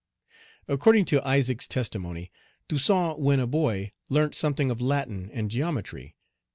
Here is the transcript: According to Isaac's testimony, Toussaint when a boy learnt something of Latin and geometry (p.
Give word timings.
According 0.67 1.05
to 1.09 1.21
Isaac's 1.23 1.67
testimony, 1.67 2.31
Toussaint 2.67 3.19
when 3.19 3.39
a 3.39 3.45
boy 3.45 3.91
learnt 4.09 4.33
something 4.33 4.71
of 4.71 4.81
Latin 4.81 5.29
and 5.31 5.51
geometry 5.51 6.01
(p. 6.01 6.15